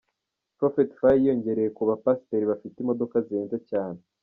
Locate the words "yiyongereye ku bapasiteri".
1.21-2.45